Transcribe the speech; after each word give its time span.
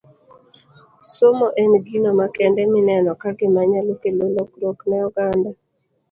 Somo 1.15 1.47
en 1.63 1.71
gino 1.87 2.09
makende 2.19 2.61
mineno 2.75 3.11
ka 3.21 3.29
gima 3.37 3.61
nyalo 3.71 3.93
kelo 4.01 4.25
lokruok 4.35 4.79
ne 4.89 4.97
oganda 5.07 5.49